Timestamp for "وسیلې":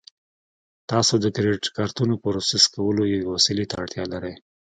3.35-3.65